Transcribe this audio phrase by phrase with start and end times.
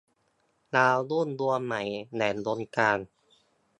[0.75, 1.81] ดาวรุ่งดวงใหม่
[2.13, 2.97] แห่งวงการ